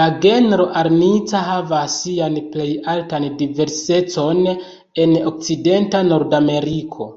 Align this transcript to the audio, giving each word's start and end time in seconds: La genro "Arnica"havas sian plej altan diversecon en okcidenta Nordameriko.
La 0.00 0.04
genro 0.24 0.66
"Arnica"havas 0.80 1.96
sian 2.02 2.36
plej 2.52 2.68
altan 2.92 3.26
diversecon 3.40 4.46
en 5.06 5.18
okcidenta 5.32 6.04
Nordameriko. 6.12 7.12